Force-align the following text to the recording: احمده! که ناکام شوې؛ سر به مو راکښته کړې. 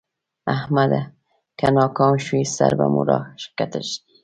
احمده! 0.55 1.01
که 1.57 1.67
ناکام 1.75 2.13
شوې؛ 2.25 2.43
سر 2.55 2.71
به 2.79 2.85
مو 2.93 3.01
راکښته 3.09 3.65
کړې. 3.73 3.93